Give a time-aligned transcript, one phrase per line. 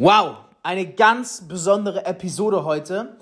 [0.00, 3.16] Wow, eine ganz besondere Episode heute.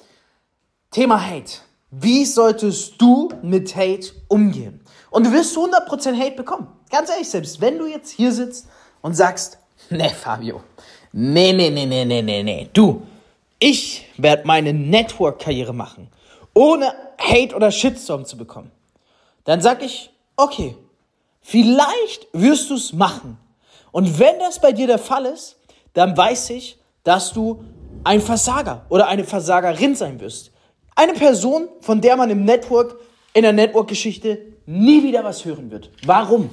[0.91, 1.61] Thema Hate.
[1.91, 4.85] Wie solltest du mit Hate umgehen?
[5.09, 6.69] Und du wirst 100% Hate bekommen.
[6.91, 8.69] Ganz ehrlich, selbst wenn du jetzt hier sitzt
[9.01, 9.57] und sagst,
[9.89, 10.65] ne Fabio,
[11.13, 13.01] nee, nee, nee, nee, nee, nee, nee, du,
[13.59, 16.11] ich werde meine Network-Karriere machen,
[16.53, 18.71] ohne Hate oder Shitstorm zu bekommen.
[19.45, 20.77] Dann sag ich, okay,
[21.41, 23.39] vielleicht wirst du es machen.
[23.93, 25.56] Und wenn das bei dir der Fall ist,
[25.97, 27.65] dann weiß ich, dass du
[28.05, 30.53] ein Versager oder eine Versagerin sein wirst.
[30.95, 32.97] Eine Person, von der man im Network,
[33.33, 35.91] in der Network-Geschichte nie wieder was hören wird.
[36.05, 36.51] Warum?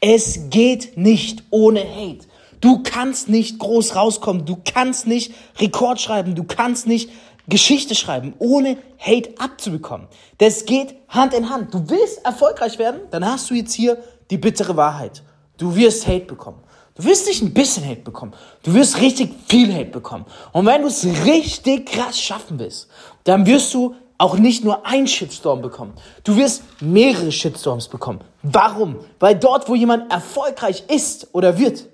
[0.00, 2.26] Es geht nicht ohne Hate.
[2.60, 7.10] Du kannst nicht groß rauskommen, du kannst nicht Rekord schreiben, du kannst nicht
[7.48, 10.06] Geschichte schreiben, ohne Hate abzubekommen.
[10.36, 11.72] Das geht Hand in Hand.
[11.72, 13.96] Du willst erfolgreich werden, dann hast du jetzt hier
[14.30, 15.22] die bittere Wahrheit.
[15.56, 16.62] Du wirst Hate bekommen.
[16.94, 18.34] Du wirst nicht ein bisschen Hate bekommen.
[18.62, 20.26] Du wirst richtig viel Hate bekommen.
[20.52, 22.88] Und wenn du es richtig krass schaffen willst,
[23.24, 25.94] dann wirst du auch nicht nur ein Shitstorm bekommen.
[26.22, 28.20] Du wirst mehrere Shitstorms bekommen.
[28.42, 29.00] Warum?
[29.18, 31.88] Weil dort, wo jemand erfolgreich ist oder wird,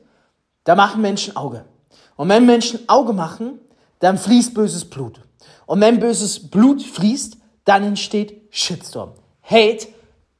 [0.64, 1.64] da machen Menschen Auge.
[2.16, 3.60] Und wenn Menschen Auge machen,
[4.00, 5.20] dann fließt böses Blut.
[5.66, 9.12] Und wenn böses Blut fließt, dann entsteht Shitstorm.
[9.42, 9.88] Hate,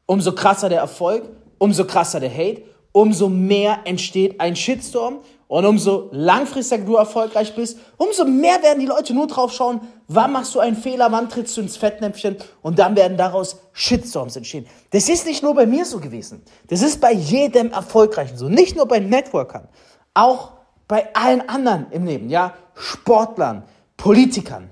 [0.06, 1.24] umso krasser der Erfolg,
[1.58, 7.78] umso krasser der Hate umso mehr entsteht ein Shitstorm und umso langfristiger du erfolgreich bist,
[7.96, 11.56] umso mehr werden die Leute nur drauf schauen, wann machst du einen Fehler, wann trittst
[11.56, 14.66] du ins Fettnäpfchen und dann werden daraus Shitstorms entstehen.
[14.90, 16.42] Das ist nicht nur bei mir so gewesen.
[16.68, 18.48] Das ist bei jedem Erfolgreichen so.
[18.48, 19.68] Nicht nur bei Networkern,
[20.12, 20.52] auch
[20.86, 23.64] bei allen anderen im Leben, ja, Sportlern,
[23.96, 24.70] Politikern.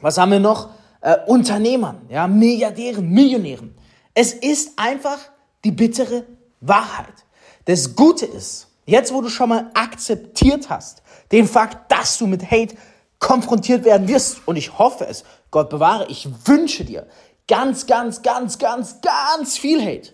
[0.00, 0.70] Was haben wir noch?
[1.00, 3.74] Äh, Unternehmern, ja, Milliardären, Millionären.
[4.14, 5.18] Es ist einfach
[5.64, 6.24] die bittere
[6.60, 7.24] Wahrheit.
[7.64, 12.50] Das Gute ist, jetzt wo du schon mal akzeptiert hast, den Fakt, dass du mit
[12.50, 12.76] Hate
[13.18, 17.06] konfrontiert werden wirst, und ich hoffe es, Gott bewahre, ich wünsche dir
[17.46, 20.12] ganz, ganz, ganz, ganz, ganz viel Hate.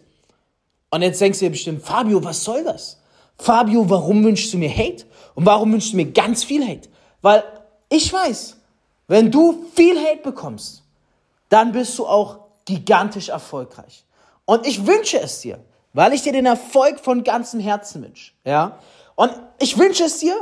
[0.91, 2.99] Und jetzt denkst du dir bestimmt, Fabio, was soll das?
[3.39, 5.07] Fabio, warum wünschst du mir Hate?
[5.35, 6.89] Und warum wünschst du mir ganz viel Hate?
[7.23, 7.45] Weil
[7.89, 8.57] ich weiß,
[9.07, 10.83] wenn du viel Hate bekommst,
[11.49, 14.05] dann bist du auch gigantisch erfolgreich.
[14.45, 15.59] Und ich wünsche es dir
[15.93, 18.33] weil ich dir den Erfolg von ganzem Herzen wünsche.
[18.45, 18.79] Ja?
[19.15, 20.35] Und ich wünsche es dir,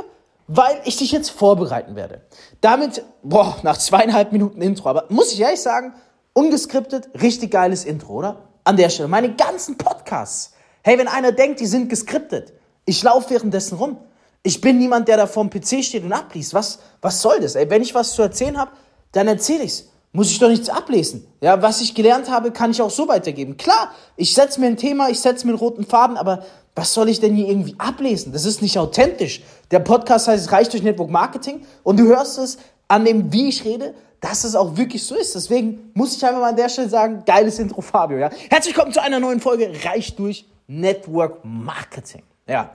[0.47, 2.21] weil ich dich jetzt vorbereiten werde.
[2.61, 5.93] Damit, boah, nach zweieinhalb Minuten Intro, aber muss ich ehrlich sagen,
[6.33, 8.37] ungeskriptet, richtig geiles Intro, oder?
[8.63, 10.53] An der Stelle, meine ganzen Podcasts.
[10.83, 12.53] Hey, wenn einer denkt, die sind geskriptet,
[12.85, 13.97] ich laufe währenddessen rum.
[14.43, 16.53] Ich bin niemand, der da vorm PC steht und abliest.
[16.53, 17.55] Was, was soll das?
[17.55, 18.71] Ey, wenn ich was zu erzählen habe,
[19.11, 21.27] dann erzähle ich's muss ich doch nichts ablesen.
[21.41, 23.57] Ja, was ich gelernt habe, kann ich auch so weitergeben.
[23.57, 26.43] Klar, ich setze mir ein Thema, ich setze mir einen roten Faden, aber
[26.75, 28.33] was soll ich denn hier irgendwie ablesen?
[28.33, 29.41] Das ist nicht authentisch.
[29.71, 32.57] Der Podcast heißt Reich durch Network Marketing und du hörst es
[32.87, 35.35] an dem, wie ich rede, dass es auch wirklich so ist.
[35.35, 38.17] Deswegen muss ich einfach mal an der Stelle sagen, geiles Intro, Fabio.
[38.17, 38.29] Ja?
[38.49, 42.23] Herzlich willkommen zu einer neuen Folge Reich durch Network Marketing.
[42.47, 42.71] Ja,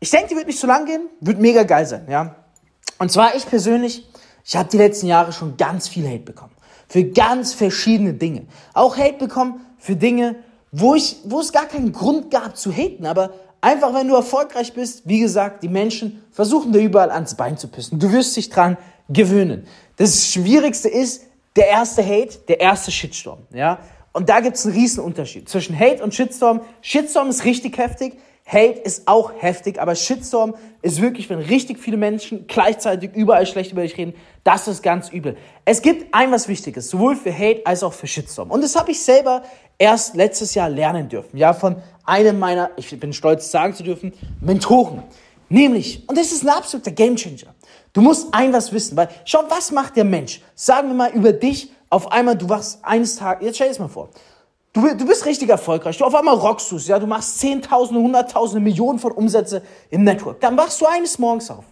[0.00, 2.06] ich denke, die wird nicht zu lang gehen, wird mega geil sein.
[2.10, 2.36] Ja,
[2.98, 4.06] und zwar ich persönlich,
[4.44, 6.52] ich habe die letzten Jahre schon ganz viel Hate bekommen
[6.88, 8.46] für ganz verschiedene Dinge.
[8.72, 10.36] Auch Hate bekommen für Dinge,
[10.72, 13.30] wo, ich, wo es gar keinen Grund gab zu haten, aber
[13.60, 17.68] einfach, wenn du erfolgreich bist, wie gesagt, die Menschen versuchen dir überall ans Bein zu
[17.68, 17.98] pissen.
[17.98, 18.76] Du wirst dich dran
[19.08, 19.66] gewöhnen.
[19.96, 21.22] Das Schwierigste ist
[21.56, 23.78] der erste Hate, der erste Shitstorm, ja.
[24.12, 26.60] Und da gibt es einen riesen Unterschied zwischen Hate und Shitstorm.
[26.82, 28.16] Shitstorm ist richtig heftig.
[28.46, 33.72] Hate ist auch heftig, aber Shitstorm ist wirklich, wenn richtig viele Menschen gleichzeitig überall schlecht
[33.72, 35.36] über dich reden, das ist ganz übel.
[35.64, 38.50] Es gibt ein was Wichtiges, sowohl für Hate als auch für Shitstorm.
[38.50, 39.42] Und das habe ich selber
[39.78, 44.12] erst letztes Jahr lernen dürfen, ja, von einem meiner, ich bin stolz sagen zu dürfen,
[44.40, 45.02] Mentoren.
[45.48, 47.54] Nämlich, und das ist ein absoluter Gamechanger.
[47.94, 50.42] Du musst ein was wissen, weil schau, was macht der Mensch?
[50.54, 53.78] Sagen wir mal über dich, auf einmal, du wachst eines Tages, jetzt stell dir das
[53.78, 54.10] mal vor,
[54.74, 55.98] Du, du bist richtig erfolgreich.
[55.98, 56.98] Du auf einmal rockst du ja.
[56.98, 60.40] Du machst Zehntausende, Hunderttausende, Millionen von Umsätze im Network.
[60.40, 61.64] Dann wachst du eines Morgens auf.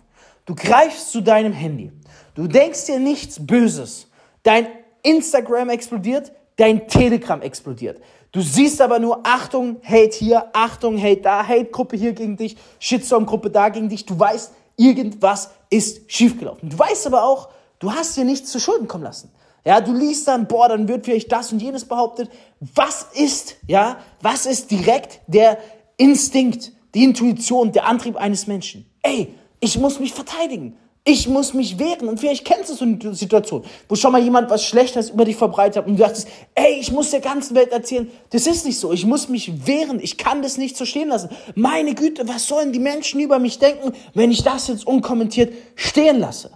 [0.46, 1.90] Du greifst zu deinem Handy.
[2.36, 4.06] Du denkst dir nichts Böses.
[4.44, 4.68] Dein
[5.02, 8.00] Instagram explodiert, dein Telegram explodiert.
[8.30, 13.50] Du siehst aber nur Achtung, Hate hier, Achtung, Hate da, Hate-Gruppe hier gegen dich, Shitstorm-Gruppe
[13.50, 14.06] da gegen dich.
[14.06, 16.70] Du weißt, irgendwas ist schiefgelaufen.
[16.70, 17.48] Du weißt aber auch,
[17.80, 19.32] du hast dir nichts zu Schulden kommen lassen.
[19.64, 22.30] Ja, du liest dann, boah, dann wird vielleicht das und jenes behauptet.
[22.60, 25.58] Was ist, ja, was ist direkt der
[25.96, 28.86] Instinkt, die Intuition, der Antrieb eines Menschen?
[29.02, 30.76] Ey, ich muss mich verteidigen.
[31.04, 32.08] Ich muss mich wehren.
[32.08, 35.36] Und vielleicht kennst du so eine Situation, wo schon mal jemand was Schlechtes über dich
[35.36, 38.08] verbreitet hat und du dachtest, ey, ich muss der ganzen Welt erzählen.
[38.30, 38.92] Das ist nicht so.
[38.92, 39.98] Ich muss mich wehren.
[40.00, 41.30] Ich kann das nicht so stehen lassen.
[41.56, 46.20] Meine Güte, was sollen die Menschen über mich denken, wenn ich das jetzt unkommentiert stehen
[46.20, 46.52] lasse?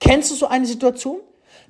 [0.00, 1.20] Kennst du so eine Situation?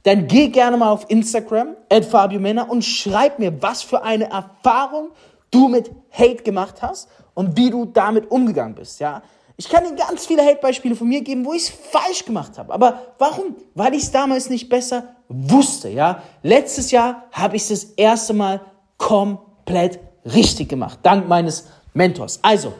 [0.03, 1.77] Dann geh gerne mal auf Instagram,
[2.11, 5.11] Fabio Männer, und schreib mir, was für eine Erfahrung
[5.51, 9.23] du mit Hate gemacht hast und wie du damit umgegangen bist, ja.
[9.57, 12.73] Ich kann dir ganz viele Hate-Beispiele von mir geben, wo ich es falsch gemacht habe.
[12.75, 13.55] Aber warum?
[13.75, 16.23] Weil ich es damals nicht besser wusste, ja.
[16.43, 18.61] Letztes Jahr habe ich es das erste Mal
[18.99, 22.41] komplett richtig gemacht, dank meines Mentors.
[22.43, 22.73] Also,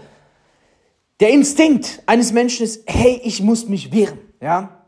[1.21, 4.84] der Instinkt eines Menschen ist, hey, ich muss mich wehren, ja.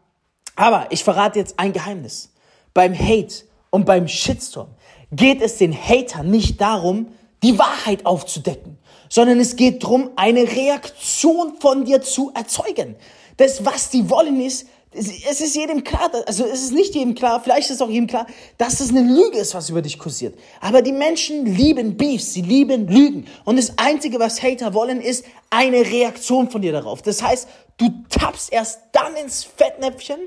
[0.57, 2.33] Aber ich verrate jetzt ein Geheimnis.
[2.75, 4.69] Beim Hate und beim Shitstorm
[5.13, 7.09] geht es den Hatern nicht darum,
[7.43, 12.97] die Wahrheit aufzudecken, sondern es geht darum, eine Reaktion von dir zu erzeugen.
[13.37, 17.41] Das, was die wollen, ist, es ist jedem klar, also es ist nicht jedem klar,
[17.43, 18.27] vielleicht ist auch jedem klar,
[18.57, 20.39] dass es eine Lüge ist, was über dich kursiert.
[20.61, 23.27] Aber die Menschen lieben Beefs, sie lieben Lügen.
[23.45, 27.03] Und das Einzige, was Hater wollen, ist eine Reaktion von dir darauf.
[27.03, 30.19] Das heißt, du tappst erst dann ins Fettnäpfchen,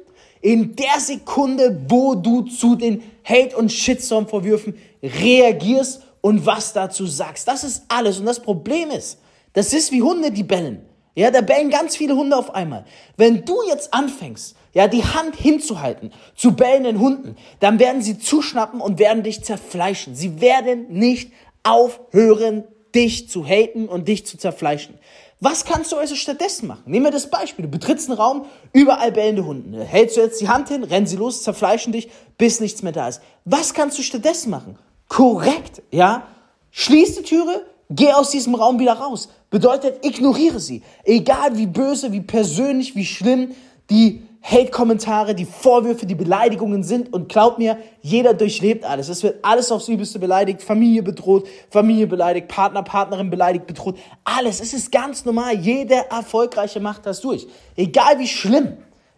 [0.42, 7.48] in der Sekunde, wo du zu den Hate- und Shitstorm-Vorwürfen reagierst und was dazu sagst.
[7.48, 8.20] Das ist alles.
[8.20, 9.20] Und das Problem ist,
[9.54, 10.86] das ist wie Hunde, die bellen.
[11.16, 12.86] Ja, da bellen ganz viele Hunde auf einmal.
[13.18, 18.80] Wenn du jetzt anfängst, ja, die Hand hinzuhalten zu bellenden Hunden, dann werden sie zuschnappen
[18.80, 20.16] und werden dich zerfleischen.
[20.16, 21.34] Sie werden nicht
[21.64, 22.64] aufhören,
[22.96, 24.96] dich zu haten und dich zu zerfleischen.
[25.42, 26.84] Was kannst du also stattdessen machen?
[26.86, 27.64] Nehmen wir das Beispiel.
[27.64, 29.86] Du betrittst einen Raum, überall bellende Hunde.
[29.86, 33.08] Hältst du jetzt die Hand hin, rennen sie los, zerfleischen dich, bis nichts mehr da
[33.08, 33.22] ist.
[33.46, 34.78] Was kannst du stattdessen machen?
[35.08, 36.28] Korrekt, ja?
[36.72, 39.30] Schließ die Türe, geh aus diesem Raum wieder raus.
[39.50, 40.84] Bedeutet, ignoriere sie.
[41.06, 43.56] Egal wie böse, wie persönlich, wie schlimm
[43.90, 47.14] die Hate-Kommentare, die Vorwürfe, die Beleidigungen sind.
[47.14, 49.10] Und glaub mir, jeder durchlebt alles.
[49.10, 53.98] Es wird alles aufs Übelste beleidigt, Familie bedroht, Familie beleidigt, Partner, Partnerin beleidigt, bedroht.
[54.24, 54.62] Alles.
[54.62, 55.58] Es ist ganz normal.
[55.58, 57.48] Jeder Erfolgreiche macht das durch.
[57.76, 58.78] Egal wie schlimm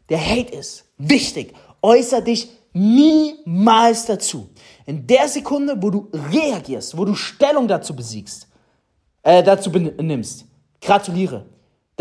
[0.10, 0.86] der Hate ist.
[0.98, 1.54] Wichtig.
[1.82, 4.50] Äußer dich niemals dazu.
[4.86, 8.48] In der Sekunde, wo du reagierst, wo du Stellung dazu besiegst,
[9.24, 10.46] äh, dazu benimmst,
[10.82, 11.46] gratuliere.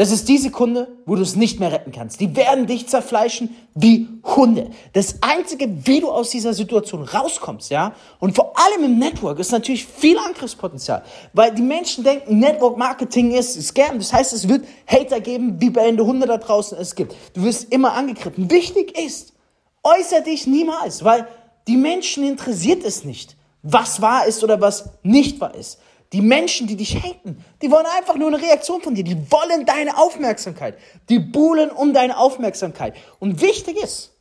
[0.00, 2.20] Das ist die Sekunde, wo du es nicht mehr retten kannst.
[2.20, 4.70] Die werden dich zerfleischen wie Hunde.
[4.94, 9.52] Das einzige, wie du aus dieser Situation rauskommst, ja, und vor allem im Network ist
[9.52, 11.04] natürlich viel Angriffspotenzial,
[11.34, 13.98] weil die Menschen denken, Network Marketing ist Scam.
[13.98, 17.14] Das heißt, es wird Hater geben, wie bellende Hunde da draußen es gibt.
[17.34, 18.50] Du wirst immer angegriffen.
[18.50, 19.34] Wichtig ist,
[19.82, 21.28] äußer dich niemals, weil
[21.68, 25.78] die Menschen interessiert es nicht, was wahr ist oder was nicht wahr ist.
[26.12, 29.04] Die Menschen, die dich haten, die wollen einfach nur eine Reaktion von dir.
[29.04, 30.76] Die wollen deine Aufmerksamkeit.
[31.08, 32.94] Die buhlen um deine Aufmerksamkeit.
[33.20, 34.12] Und wichtig ist,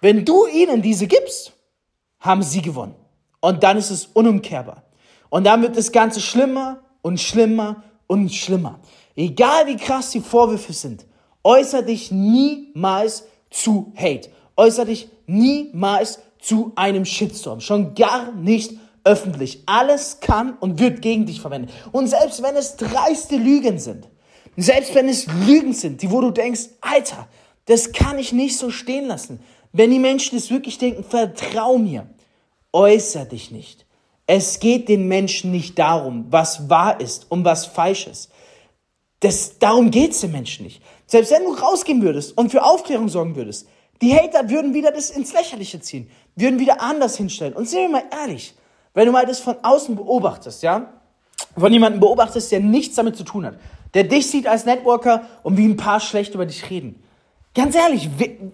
[0.00, 1.52] wenn du ihnen diese gibst,
[2.20, 2.94] haben sie gewonnen.
[3.40, 4.84] Und dann ist es unumkehrbar.
[5.28, 8.80] Und dann wird das Ganze schlimmer und schlimmer und schlimmer.
[9.14, 11.04] Egal wie krass die Vorwürfe sind,
[11.42, 14.30] äußer dich niemals zu Hate.
[14.56, 17.60] Äußer dich niemals zu einem Shitstorm.
[17.60, 19.62] Schon gar nicht öffentlich.
[19.66, 21.70] Alles kann und wird gegen dich verwendet.
[21.92, 24.08] Und selbst wenn es dreiste Lügen sind,
[24.56, 27.28] selbst wenn es Lügen sind, die wo du denkst, Alter,
[27.66, 29.40] das kann ich nicht so stehen lassen.
[29.72, 32.06] Wenn die Menschen es wirklich denken, vertrau mir,
[32.72, 33.86] äußer dich nicht.
[34.26, 38.30] Es geht den Menschen nicht darum, was wahr ist und was falsch ist.
[39.20, 40.82] Das, darum geht's den Menschen nicht.
[41.06, 43.66] Selbst wenn du rausgehen würdest und für Aufklärung sorgen würdest,
[44.02, 47.54] die Hater würden wieder das ins Lächerliche ziehen, würden wieder anders hinstellen.
[47.54, 48.54] Und sehen wir mal ehrlich,
[48.94, 50.92] wenn du mal das von außen beobachtest, ja,
[51.56, 53.54] von jemandem beobachtest, der nichts damit zu tun hat,
[53.92, 57.02] der dich sieht als Networker und wie ein paar schlecht über dich reden.
[57.54, 58.08] Ganz ehrlich,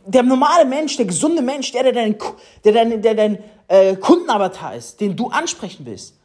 [0.07, 2.17] der normale Mensch, der gesunde Mensch, der, der dein,
[2.65, 6.17] der dein, der dein äh, Kundenavatar ist, den du ansprechen willst,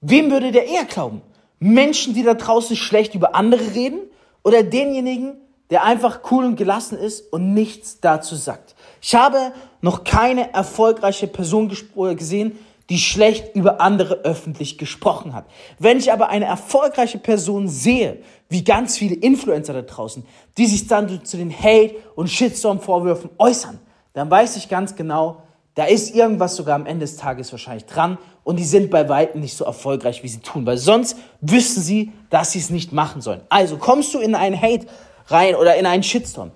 [0.00, 1.22] wem würde der eher glauben?
[1.60, 4.00] Menschen, die da draußen schlecht über andere reden
[4.42, 8.74] oder denjenigen, der einfach cool und gelassen ist und nichts dazu sagt?
[9.00, 11.72] Ich habe noch keine erfolgreiche Person
[12.16, 15.46] gesehen, die schlecht über andere öffentlich gesprochen hat.
[15.78, 20.24] Wenn ich aber eine erfolgreiche Person sehe, wie ganz viele Influencer da draußen,
[20.56, 23.78] die sich dann zu den Hate- und Shitstorm-Vorwürfen äußern,
[24.12, 25.42] dann weiß ich ganz genau,
[25.74, 29.42] da ist irgendwas sogar am Ende des Tages wahrscheinlich dran und die sind bei weitem
[29.42, 33.20] nicht so erfolgreich, wie sie tun, weil sonst wüssten sie, dass sie es nicht machen
[33.20, 33.42] sollen.
[33.50, 34.86] Also kommst du in einen Hate
[35.26, 36.52] rein oder in einen Shitstorm.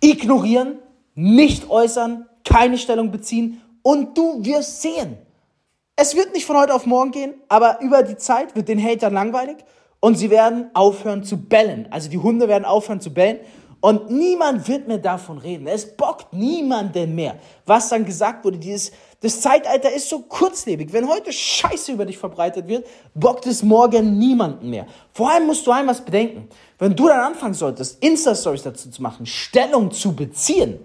[0.00, 0.78] Ignorieren,
[1.14, 5.18] nicht äußern, keine Stellung beziehen und du wirst sehen,
[5.96, 9.14] es wird nicht von heute auf morgen gehen, aber über die Zeit wird den Hatern
[9.14, 9.56] langweilig
[10.00, 11.88] und sie werden aufhören zu bellen.
[11.90, 13.40] Also die Hunde werden aufhören zu bellen
[13.80, 15.66] Und niemand wird mehr davon reden.
[15.66, 17.36] Es bockt niemanden mehr.
[17.66, 20.92] Was dann gesagt wurde, dieses, das Zeitalter ist so kurzlebig.
[20.92, 24.86] Wenn heute Scheiße über dich verbreitet wird, bockt es morgen niemanden mehr.
[25.12, 26.48] Vor allem musst du einmal bedenken.
[26.78, 30.80] Wenn du dann anfangen solltest, Insta-Stories dazu zu machen, Stellung zu beziehen,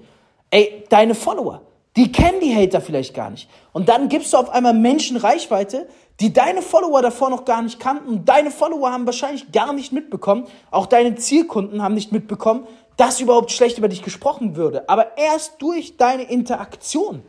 [0.50, 1.62] ey, deine Follower,
[1.98, 3.50] die kennen die Hater vielleicht gar nicht.
[3.74, 5.88] Und dann gibst du auf einmal Menschen Reichweite,
[6.19, 8.24] die deine Follower davor noch gar nicht kannten.
[8.25, 13.51] Deine Follower haben wahrscheinlich gar nicht mitbekommen, auch deine Zielkunden haben nicht mitbekommen, dass überhaupt
[13.51, 14.88] schlecht über dich gesprochen würde.
[14.88, 17.24] Aber erst durch deine Interaktion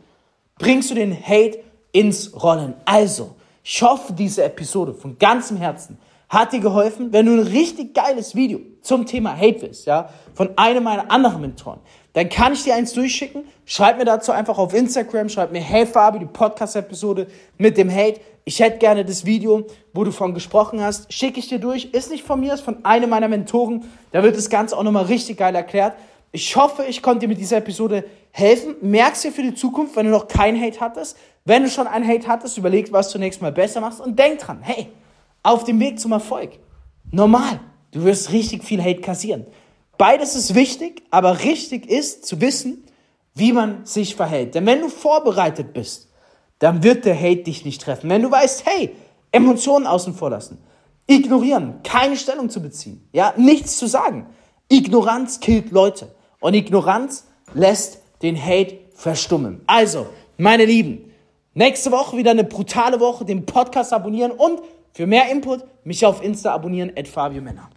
[0.59, 1.59] bringst du den Hate
[1.91, 2.75] ins Rollen.
[2.85, 5.97] Also, ich hoffe, diese Episode von ganzem Herzen
[6.33, 7.13] hat dir geholfen.
[7.13, 11.41] Wenn du ein richtig geiles Video zum Thema Hate willst, ja, von einem meiner anderen
[11.41, 11.79] Mentoren,
[12.13, 13.43] dann kann ich dir eins durchschicken.
[13.65, 18.19] Schreib mir dazu einfach auf Instagram, schreib mir, hey Fabi, die Podcast-Episode mit dem Hate.
[18.45, 21.13] Ich hätte gerne das Video, wo du von gesprochen hast.
[21.13, 21.85] Schicke ich dir durch.
[21.85, 23.85] Ist nicht von mir, ist von einem meiner Mentoren.
[24.11, 25.93] Da wird das Ganze auch nochmal richtig geil erklärt.
[26.31, 28.75] Ich hoffe, ich konnte dir mit dieser Episode helfen.
[28.81, 31.15] Merkst dir für die Zukunft, wenn du noch kein Hate hattest.
[31.45, 34.01] Wenn du schon ein Hate hattest, überleg, was du nächstes Mal besser machst.
[34.01, 34.89] Und denk dran, hey,
[35.43, 36.59] auf dem Weg zum Erfolg.
[37.11, 37.59] Normal.
[37.91, 39.45] Du wirst richtig viel Hate kassieren.
[39.97, 42.83] Beides ist wichtig, aber richtig ist zu wissen,
[43.35, 44.55] wie man sich verhält.
[44.55, 46.09] Denn wenn du vorbereitet bist,
[46.59, 48.09] dann wird der Hate dich nicht treffen.
[48.09, 48.95] Wenn du weißt, hey,
[49.31, 50.57] Emotionen außen vor lassen,
[51.07, 54.27] ignorieren, keine Stellung zu beziehen, ja, nichts zu sagen.
[54.69, 59.61] Ignoranz killt Leute und Ignoranz lässt den Hate verstummen.
[59.67, 60.07] Also,
[60.37, 61.11] meine Lieben,
[61.53, 64.61] nächste Woche wieder eine brutale Woche, den Podcast abonnieren und
[64.93, 67.69] für mehr Input mich auf Insta abonnieren, at Fabio Männer.